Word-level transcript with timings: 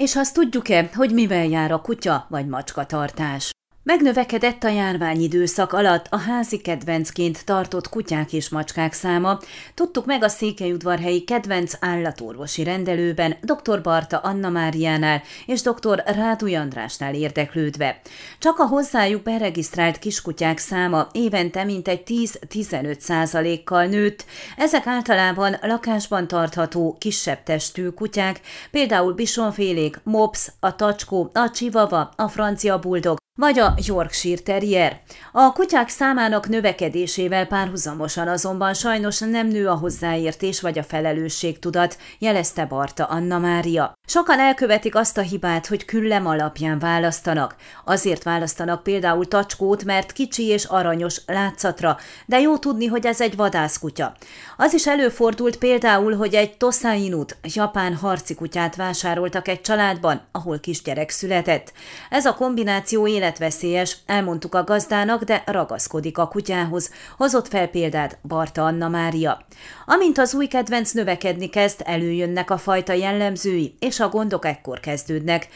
És 0.00 0.16
azt 0.16 0.34
tudjuk-e, 0.34 0.90
hogy 0.94 1.12
mivel 1.12 1.44
jár 1.44 1.72
a 1.72 1.80
kutya 1.80 2.26
vagy 2.28 2.46
macska 2.46 2.86
tartás? 2.86 3.50
Megnövekedett 3.90 4.64
a 4.64 4.68
járványidőszak 4.68 5.72
alatt 5.72 6.06
a 6.10 6.16
házi 6.16 6.58
kedvencként 6.58 7.44
tartott 7.44 7.88
kutyák 7.88 8.32
és 8.32 8.48
macskák 8.48 8.92
száma. 8.92 9.38
Tudtuk 9.74 10.06
meg 10.06 10.22
a 10.22 10.28
Székelyudvarhelyi 10.28 11.24
kedvenc 11.24 11.72
állatorvosi 11.80 12.62
rendelőben, 12.62 13.36
dr. 13.42 13.80
Barta 13.82 14.18
Anna 14.18 14.48
Máriánál 14.48 15.22
és 15.46 15.62
dr. 15.62 16.02
Rádu 16.06 16.54
Andrásnál 16.54 17.14
érdeklődve. 17.14 18.00
Csak 18.38 18.58
a 18.58 18.66
hozzájuk 18.66 19.22
beregisztrált 19.22 19.98
kiskutyák 19.98 20.58
száma 20.58 21.08
évente 21.12 21.64
mintegy 21.64 22.02
10-15 22.06 22.98
százalékkal 22.98 23.84
nőtt. 23.86 24.24
Ezek 24.56 24.86
általában 24.86 25.56
lakásban 25.62 26.28
tartható, 26.28 26.96
kisebb 26.98 27.42
testű 27.42 27.88
kutyák, 27.88 28.40
például 28.70 29.12
bisonfélék, 29.12 30.00
mops, 30.02 30.52
a 30.60 30.76
tacskó, 30.76 31.30
a 31.34 31.50
csivava, 31.50 32.12
a 32.16 32.28
francia 32.28 32.78
buldog, 32.78 33.19
vagy 33.40 33.58
a 33.58 33.74
Yorkshire 33.86 34.40
Terrier. 34.40 35.00
A 35.32 35.52
kutyák 35.52 35.88
számának 35.88 36.48
növekedésével 36.48 37.46
párhuzamosan 37.46 38.28
azonban 38.28 38.74
sajnos 38.74 39.18
nem 39.18 39.46
nő 39.46 39.68
a 39.68 39.74
hozzáértés 39.74 40.60
vagy 40.60 40.78
a 40.78 40.82
felelősségtudat, 40.82 41.98
jelezte 42.18 42.64
Barta 42.64 43.04
Anna 43.04 43.38
Mária. 43.38 43.98
Sokan 44.10 44.38
elkövetik 44.40 44.94
azt 44.94 45.18
a 45.18 45.20
hibát, 45.20 45.66
hogy 45.66 45.84
küllem 45.84 46.26
alapján 46.26 46.78
választanak. 46.78 47.54
Azért 47.84 48.22
választanak 48.22 48.82
például 48.82 49.28
tacskót, 49.28 49.84
mert 49.84 50.12
kicsi 50.12 50.46
és 50.46 50.64
aranyos 50.64 51.20
látszatra, 51.26 51.96
de 52.26 52.40
jó 52.40 52.56
tudni, 52.56 52.86
hogy 52.86 53.06
ez 53.06 53.20
egy 53.20 53.36
vadászkutya. 53.36 54.14
Az 54.56 54.74
is 54.74 54.86
előfordult 54.86 55.56
például, 55.56 56.16
hogy 56.16 56.34
egy 56.34 56.56
Tosainut, 56.56 57.36
japán 57.54 57.94
harci 57.94 58.34
kutyát 58.34 58.76
vásároltak 58.76 59.48
egy 59.48 59.60
családban, 59.60 60.20
ahol 60.32 60.58
kisgyerek 60.60 61.10
született. 61.10 61.72
Ez 62.10 62.26
a 62.26 62.34
kombináció 62.34 63.06
életveszélyes, 63.06 63.96
elmondtuk 64.06 64.54
a 64.54 64.64
gazdának, 64.64 65.22
de 65.22 65.42
ragaszkodik 65.46 66.18
a 66.18 66.28
kutyához, 66.28 66.90
hozott 67.16 67.48
fel 67.48 67.68
példát 67.68 68.18
Barta 68.22 68.64
Anna 68.64 68.88
Mária. 68.88 69.46
Amint 69.86 70.18
az 70.18 70.34
új 70.34 70.46
kedvenc 70.46 70.92
növekedni 70.92 71.48
kezd, 71.48 71.80
előjönnek 71.84 72.50
a 72.50 72.58
fajta 72.58 72.92
jellemzői, 72.92 73.74
és 73.78 73.98
a 74.00 74.08
gondok 74.08 74.44
ekkor 74.44 74.80
kezdődnek. 74.80 75.48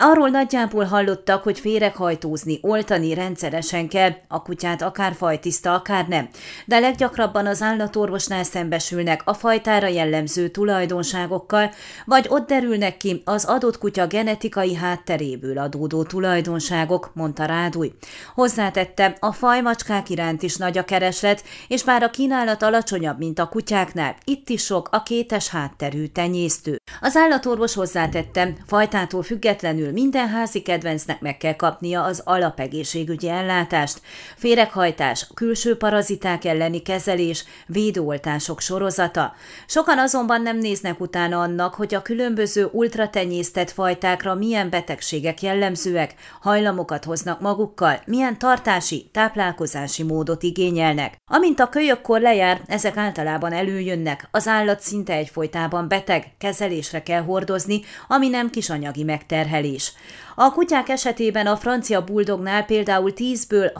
Arról 0.00 0.28
nagyjából 0.28 0.84
hallottak, 0.84 1.42
hogy 1.42 1.58
féreghajtózni, 1.58 2.58
oltani 2.62 3.14
rendszeresen 3.14 3.88
kell, 3.88 4.10
a 4.28 4.42
kutyát 4.42 4.82
akár 4.82 5.14
fajtiszta, 5.14 5.74
akár 5.74 6.08
nem. 6.08 6.28
De 6.64 6.78
leggyakrabban 6.78 7.46
az 7.46 7.62
állatorvosnál 7.62 8.44
szembesülnek 8.44 9.22
a 9.24 9.34
fajtára 9.34 9.86
jellemző 9.86 10.48
tulajdonságokkal, 10.48 11.70
vagy 12.04 12.26
ott 12.28 12.48
derülnek 12.48 12.96
ki 12.96 13.22
az 13.24 13.44
adott 13.44 13.78
kutya 13.78 14.06
genetikai 14.06 14.74
hátteréből 14.74 15.58
adódó 15.58 16.02
tulajdonságok, 16.02 17.10
mondta 17.14 17.44
Rádúj. 17.44 17.92
Hozzátette, 18.34 19.16
a 19.20 19.32
fajmacskák 19.32 20.10
iránt 20.10 20.42
is 20.42 20.56
nagy 20.56 20.78
a 20.78 20.84
kereslet, 20.84 21.44
és 21.68 21.84
bár 21.84 22.02
a 22.02 22.10
kínálat 22.10 22.62
alacsonyabb, 22.62 23.18
mint 23.18 23.38
a 23.38 23.48
kutyáknál, 23.48 24.16
itt 24.24 24.48
is 24.48 24.64
sok 24.64 24.88
a 24.92 25.02
kétes 25.02 25.48
hátterű 25.48 26.06
tenyésztő. 26.06 26.76
Az 27.00 27.16
állatorvos 27.16 27.74
hozzátette, 27.74 28.52
fajtától 28.66 29.22
függetlenül 29.22 29.87
kívül 29.88 30.02
minden 30.02 30.28
házi 30.28 30.62
kedvencnek 30.62 31.20
meg 31.20 31.36
kell 31.36 31.56
kapnia 31.56 32.02
az 32.02 32.22
alapegészségügyi 32.24 33.28
ellátást, 33.28 34.00
féreghajtás, 34.36 35.26
külső 35.34 35.76
paraziták 35.76 36.44
elleni 36.44 36.82
kezelés, 36.82 37.44
védőoltások 37.66 38.60
sorozata. 38.60 39.34
Sokan 39.66 39.98
azonban 39.98 40.42
nem 40.42 40.58
néznek 40.58 41.00
utána 41.00 41.40
annak, 41.40 41.74
hogy 41.74 41.94
a 41.94 42.02
különböző 42.02 42.68
ultratenyésztett 42.72 43.70
fajtákra 43.70 44.34
milyen 44.34 44.70
betegségek 44.70 45.42
jellemzőek, 45.42 46.14
hajlamokat 46.40 47.04
hoznak 47.04 47.40
magukkal, 47.40 48.00
milyen 48.06 48.38
tartási, 48.38 49.08
táplálkozási 49.12 50.02
módot 50.02 50.42
igényelnek. 50.42 51.16
Amint 51.30 51.60
a 51.60 51.68
kölyökkor 51.68 52.20
lejár, 52.20 52.60
ezek 52.66 52.96
általában 52.96 53.52
előjönnek, 53.52 54.28
az 54.30 54.46
állat 54.46 54.80
szinte 54.80 55.12
egyfolytában 55.12 55.88
beteg, 55.88 56.24
kezelésre 56.38 57.02
kell 57.02 57.22
hordozni, 57.22 57.80
ami 58.08 58.28
nem 58.28 58.50
kis 58.50 58.70
anyagi 58.70 59.02
megterhelés 59.02 59.77
is. 59.78 59.92
A 60.40 60.52
kutyák 60.52 60.88
esetében 60.88 61.46
a 61.46 61.56
francia 61.56 62.04
buldognál 62.04 62.64
például 62.64 63.12
10-ből 63.16 63.72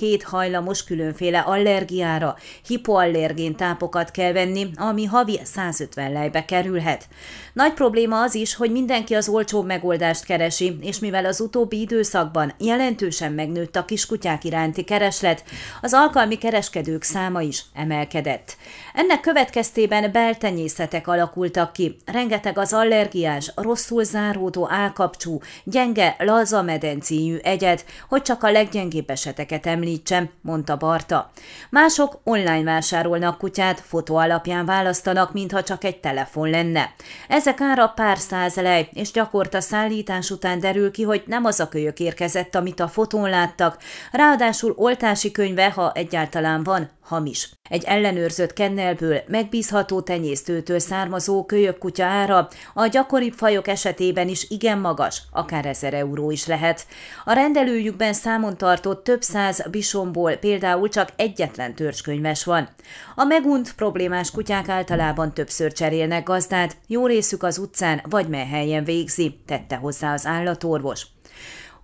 6-7 0.00 0.20
hajlamos 0.24 0.84
különféle 0.84 1.38
allergiára, 1.38 2.36
hipoallergén 2.66 3.56
tápokat 3.56 4.10
kell 4.10 4.32
venni, 4.32 4.70
ami 4.76 5.04
havi 5.04 5.40
150 5.44 6.12
lejbe 6.12 6.44
kerülhet. 6.44 7.08
Nagy 7.52 7.72
probléma 7.72 8.20
az 8.20 8.34
is, 8.34 8.54
hogy 8.54 8.70
mindenki 8.70 9.14
az 9.14 9.28
olcsó 9.28 9.62
megoldást 9.62 10.24
keresi, 10.24 10.76
és 10.80 10.98
mivel 10.98 11.24
az 11.24 11.40
utóbbi 11.40 11.80
időszakban 11.80 12.54
jelentősen 12.58 13.32
megnőtt 13.32 13.76
a 13.76 13.84
kiskutyák 13.84 14.44
iránti 14.44 14.84
kereslet, 14.84 15.44
az 15.82 15.94
alkalmi 15.94 16.36
kereskedők 16.38 17.02
száma 17.02 17.40
is 17.40 17.64
emelkedett. 17.74 18.56
Ennek 18.94 19.20
következtében 19.20 20.12
beltenyészetek 20.12 21.08
alakultak 21.08 21.72
ki, 21.72 21.96
rengeteg 22.04 22.58
az 22.58 22.72
allergiás, 22.72 23.52
rosszul 23.54 24.04
záródó 24.04 24.68
állkapcsú, 24.70 25.40
gyenge, 25.64 26.16
laza 26.18 26.62
medencéjű 26.62 27.36
egyed, 27.36 27.84
hogy 28.08 28.22
csak 28.22 28.42
a 28.42 28.50
leggyengébb 28.50 29.10
eseteket 29.10 29.66
említsem, 29.66 30.30
mondta 30.40 30.76
Barta. 30.76 31.30
Mások 31.70 32.20
online 32.24 32.62
vásárolnak 32.62 33.38
kutyát, 33.38 33.80
fotó 33.80 34.16
alapján 34.16 34.66
választanak, 34.66 35.32
mintha 35.32 35.62
csak 35.62 35.84
egy 35.84 36.00
telefon 36.00 36.50
lenne. 36.50 36.94
Ezek 37.28 37.60
ára 37.60 37.88
pár 37.88 38.18
lej, 38.54 38.88
és 38.92 39.10
gyakorta 39.10 39.60
szállítás 39.60 40.30
után 40.30 40.60
derül 40.60 40.90
ki, 40.90 41.02
hogy 41.02 41.22
nem 41.26 41.44
az 41.44 41.60
a 41.60 41.68
kölyök 41.68 42.00
érkezett, 42.00 42.54
amit 42.54 42.80
a 42.80 42.88
fotón 42.88 43.30
láttak, 43.30 43.78
ráadásul 44.12 44.74
oltási 44.76 45.30
könyve, 45.30 45.70
ha 45.70 45.92
egyáltalán 45.92 46.62
van, 46.62 46.90
hamis. 47.06 47.50
Egy 47.68 47.84
ellenőrzött 47.84 48.52
kennelből, 48.52 49.22
megbízható 49.26 50.00
tenyésztőtől 50.00 50.78
származó 50.78 51.44
kölyök 51.44 51.78
kutya 51.78 52.04
ára 52.04 52.48
a 52.74 52.86
gyakoribb 52.86 53.32
fajok 53.32 53.68
esetében 53.68 54.28
is 54.28 54.50
igen 54.50 54.78
magas, 54.78 55.22
akár 55.32 55.66
1000 55.66 55.94
euró 55.94 56.30
is 56.30 56.46
lehet. 56.46 56.86
A 57.24 57.32
rendelőjükben 57.32 58.12
számon 58.12 58.56
tartott 58.56 59.04
több 59.04 59.22
száz 59.22 59.62
bisomból 59.70 60.36
például 60.36 60.88
csak 60.88 61.08
egyetlen 61.16 61.74
törzskönyves 61.74 62.44
van. 62.44 62.68
A 63.14 63.24
megunt 63.24 63.74
problémás 63.74 64.30
kutyák 64.30 64.68
általában 64.68 65.34
többször 65.34 65.72
cserélnek 65.72 66.24
gazdát, 66.24 66.76
jó 66.86 67.06
részük 67.06 67.42
az 67.42 67.58
utcán 67.58 68.02
vagy 68.08 68.28
melhelyen 68.28 68.84
végzi, 68.84 69.40
tette 69.46 69.76
hozzá 69.76 70.12
az 70.12 70.26
állatorvos. 70.26 71.06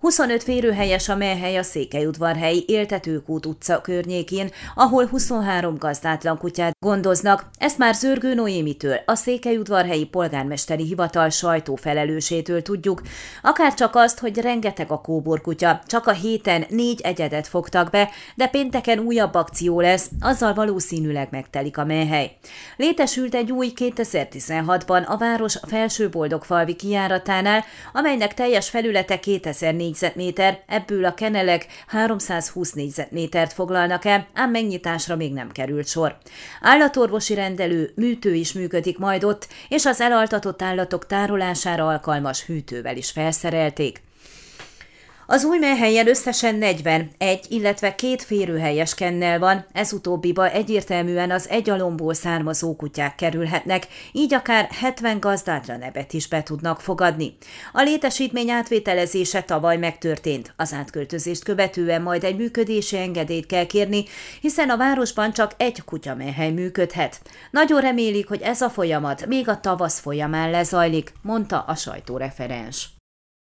25 0.03 0.43
férőhelyes 0.43 1.09
a 1.09 1.15
melyhely 1.15 1.57
a 1.57 1.63
Székelyudvarhelyi 1.63 2.63
Éltetőkút 2.67 3.45
utca 3.45 3.81
környékén, 3.81 4.49
ahol 4.75 5.05
23 5.05 5.75
gazdátlan 5.77 6.37
kutyát 6.37 6.75
gondoznak. 6.79 7.45
Ezt 7.57 7.77
már 7.77 7.93
Zörgő 7.93 8.33
Noémitől, 8.33 8.99
a 9.05 9.15
Székelyudvarhelyi 9.15 10.05
polgármesteri 10.05 10.83
hivatal 10.83 11.29
sajtófelelősétől 11.29 12.61
tudjuk. 12.61 13.01
Akár 13.41 13.73
csak 13.73 13.95
azt, 13.95 14.19
hogy 14.19 14.37
rengeteg 14.37 14.91
a 14.91 15.01
kóborkutya, 15.01 15.81
csak 15.85 16.07
a 16.07 16.11
héten 16.11 16.65
négy 16.69 17.01
egyedet 17.01 17.47
fogtak 17.47 17.89
be, 17.89 18.09
de 18.35 18.47
pénteken 18.47 18.99
újabb 18.99 19.33
akció 19.33 19.81
lesz, 19.81 20.09
azzal 20.19 20.53
valószínűleg 20.53 21.27
megtelik 21.31 21.77
a 21.77 21.85
melyhely. 21.85 22.37
Létesült 22.77 23.35
egy 23.35 23.51
új 23.51 23.71
2016-ban 23.75 25.05
a 25.05 25.17
város 25.17 25.57
felső 25.67 26.09
boldogfalvi 26.09 26.75
kijáratánál, 26.75 27.63
amelynek 27.93 28.33
teljes 28.33 28.69
felülete 28.69 29.19
2004 29.19 29.91
négyzetméter, 29.93 30.63
ebből 30.67 31.05
a 31.05 31.13
kenelek 31.13 31.67
320 31.87 32.71
négyzetmétert 32.71 33.53
foglalnak 33.53 34.05
el, 34.05 34.27
ám 34.33 34.51
megnyitásra 34.51 35.15
még 35.15 35.33
nem 35.33 35.51
került 35.51 35.87
sor. 35.87 36.17
Állatorvosi 36.61 37.33
rendelő, 37.33 37.91
műtő 37.95 38.33
is 38.33 38.53
működik 38.53 38.97
majd 38.97 39.23
ott, 39.23 39.47
és 39.69 39.85
az 39.85 40.01
elaltatott 40.01 40.61
állatok 40.61 41.05
tárolására 41.05 41.87
alkalmas 41.87 42.45
hűtővel 42.45 42.97
is 42.97 43.11
felszerelték. 43.11 44.01
Az 45.33 45.43
új 45.43 45.57
melyhelyen 45.57 46.07
összesen 46.07 46.55
41, 46.55 47.45
illetve 47.49 47.95
két 47.95 48.23
férőhelyes 48.23 48.95
kennel 48.95 49.39
van, 49.39 49.65
ez 49.71 49.93
utóbbiba 49.93 50.49
egyértelműen 50.49 51.31
az 51.31 51.49
egyalomból 51.49 52.13
származó 52.13 52.75
kutyák 52.75 53.15
kerülhetnek, 53.15 53.87
így 54.11 54.33
akár 54.33 54.69
70 54.71 55.19
gazdátlan 55.19 55.79
nebet 55.79 56.13
is 56.13 56.27
be 56.27 56.43
tudnak 56.43 56.81
fogadni. 56.81 57.37
A 57.71 57.81
létesítmény 57.81 58.49
átvételezése 58.49 59.41
tavaly 59.41 59.77
megtörtént, 59.77 60.53
az 60.55 60.73
átköltözést 60.73 61.43
követően 61.43 62.01
majd 62.01 62.23
egy 62.23 62.37
működési 62.37 62.97
engedélyt 62.97 63.45
kell 63.45 63.65
kérni, 63.65 64.03
hiszen 64.41 64.69
a 64.69 64.77
városban 64.77 65.33
csak 65.33 65.51
egy 65.57 65.83
kutyamelyhely 65.83 66.51
működhet. 66.51 67.21
Nagyon 67.51 67.81
remélik, 67.81 68.27
hogy 68.27 68.41
ez 68.41 68.61
a 68.61 68.69
folyamat 68.69 69.25
még 69.25 69.49
a 69.49 69.59
tavasz 69.59 69.99
folyamán 69.99 70.49
lezajlik, 70.49 71.13
mondta 71.21 71.59
a 71.59 71.75
sajtóreferens. 71.75 72.89